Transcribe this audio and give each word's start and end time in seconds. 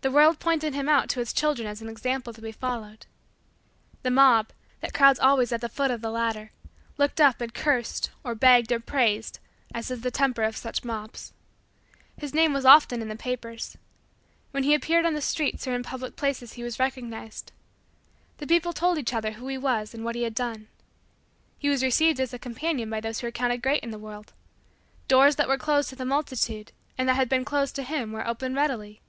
The 0.00 0.10
world 0.10 0.40
pointed 0.40 0.74
him 0.74 0.88
out 0.88 1.08
to 1.10 1.20
its 1.20 1.32
children 1.32 1.68
as 1.68 1.80
an 1.80 1.88
example 1.88 2.32
to 2.32 2.40
be 2.42 2.50
followed. 2.50 3.06
The 4.02 4.10
mob, 4.10 4.48
that 4.80 4.92
crowds 4.92 5.20
always 5.20 5.52
at 5.52 5.60
the 5.60 5.68
foot 5.68 5.92
of 5.92 6.00
the 6.00 6.10
ladder, 6.10 6.50
looked 6.98 7.20
up 7.20 7.40
and 7.40 7.54
cursed 7.54 8.10
or 8.24 8.34
begged 8.34 8.72
or 8.72 8.80
praised 8.80 9.38
as 9.72 9.92
is 9.92 10.00
the 10.00 10.10
temper 10.10 10.42
of 10.42 10.56
such 10.56 10.82
mobs. 10.82 11.32
His 12.18 12.34
name 12.34 12.52
was 12.52 12.64
often 12.64 13.00
in 13.00 13.06
the 13.06 13.14
papers. 13.14 13.76
When 14.50 14.64
he 14.64 14.74
appeared 14.74 15.04
on 15.06 15.14
the 15.14 15.20
streets 15.20 15.68
or 15.68 15.74
in 15.76 15.84
public 15.84 16.16
places 16.16 16.54
he 16.54 16.64
was 16.64 16.80
recognized. 16.80 17.52
The 18.38 18.48
people 18.48 18.72
told 18.72 18.98
each 18.98 19.14
other 19.14 19.30
who 19.34 19.46
he 19.46 19.56
was 19.58 19.94
and 19.94 20.04
what 20.04 20.16
he 20.16 20.24
had 20.24 20.34
done. 20.34 20.66
He 21.60 21.68
was 21.68 21.84
received 21.84 22.18
as 22.18 22.34
a 22.34 22.38
companion 22.40 22.90
by 22.90 22.98
those 23.00 23.20
who 23.20 23.28
were 23.28 23.30
counted 23.30 23.62
great 23.62 23.82
by 23.84 23.90
the 23.90 23.98
world. 24.00 24.32
Doors 25.06 25.36
that 25.36 25.46
were 25.46 25.56
closed 25.56 25.88
to 25.90 25.96
the 25.96 26.04
multitude, 26.04 26.72
and 26.98 27.08
that 27.08 27.14
had 27.14 27.28
been 27.28 27.44
closed 27.44 27.76
to 27.76 27.84
him, 27.84 28.10
were 28.10 28.26
opened 28.26 28.56
readily. 28.56 29.00